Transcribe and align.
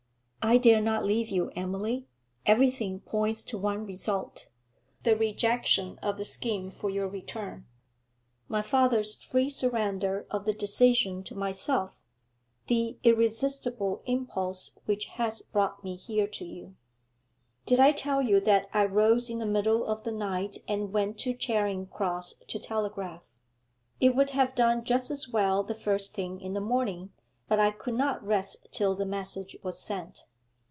I 0.43 0.57
dare 0.57 0.81
not 0.81 1.05
leave 1.05 1.29
you, 1.29 1.51
Emily; 1.55 2.07
everything 2.47 2.99
points 3.01 3.43
to 3.43 3.59
one 3.59 3.85
result 3.85 4.47
the 5.03 5.15
rejection 5.15 5.99
of 6.01 6.17
the 6.17 6.25
scheme 6.25 6.71
for 6.71 6.89
your 6.89 7.07
return, 7.07 7.67
my 8.47 8.63
father's 8.63 9.13
free 9.13 9.51
surrender 9.51 10.25
of 10.31 10.45
the 10.45 10.53
decision 10.53 11.21
to 11.25 11.35
myself, 11.35 12.01
the 12.65 12.97
irresistible 13.03 14.01
impulse 14.07 14.71
which 14.87 15.05
has 15.05 15.43
brought 15.43 15.83
me 15.83 15.95
here 15.95 16.27
to 16.29 16.43
you. 16.43 16.75
Did 17.67 17.79
I 17.79 17.91
tell 17.91 18.21
you 18.23 18.39
that 18.39 18.67
I 18.73 18.85
rose 18.85 19.29
in 19.29 19.37
the 19.37 19.45
middle 19.45 19.85
of 19.85 20.01
the 20.01 20.11
night 20.11 20.57
and 20.67 20.91
went 20.91 21.19
to 21.19 21.35
Charing 21.35 21.85
Cross 21.85 22.41
to 22.47 22.57
telegraph? 22.57 23.31
It 23.99 24.15
would 24.15 24.31
have 24.31 24.55
done 24.55 24.85
just 24.85 25.11
as 25.11 25.29
well 25.29 25.61
the 25.61 25.75
first 25.75 26.15
thing 26.15 26.41
in 26.41 26.55
the 26.55 26.59
morning, 26.61 27.13
but 27.47 27.59
I 27.59 27.69
could 27.69 27.93
not 27.95 28.25
rest 28.25 28.67
till 28.71 28.95
the 28.95 29.05
message 29.05 29.55
was 29.61 29.79
sent. 29.79 30.25